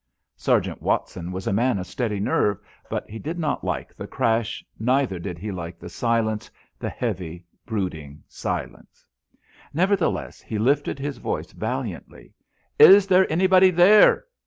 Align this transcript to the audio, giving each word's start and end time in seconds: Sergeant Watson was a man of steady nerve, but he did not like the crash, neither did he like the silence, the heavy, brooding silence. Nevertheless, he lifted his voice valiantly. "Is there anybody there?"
Sergeant 0.35 0.81
Watson 0.81 1.31
was 1.31 1.45
a 1.45 1.53
man 1.53 1.77
of 1.77 1.85
steady 1.85 2.19
nerve, 2.19 2.57
but 2.89 3.07
he 3.07 3.19
did 3.19 3.37
not 3.37 3.63
like 3.63 3.93
the 3.95 4.07
crash, 4.07 4.65
neither 4.79 5.19
did 5.19 5.37
he 5.37 5.51
like 5.51 5.77
the 5.77 5.89
silence, 5.89 6.49
the 6.79 6.89
heavy, 6.89 7.45
brooding 7.67 8.23
silence. 8.27 9.05
Nevertheless, 9.75 10.41
he 10.41 10.57
lifted 10.57 10.97
his 10.97 11.19
voice 11.19 11.51
valiantly. 11.51 12.33
"Is 12.79 13.05
there 13.05 13.31
anybody 13.31 13.69
there?" 13.69 14.25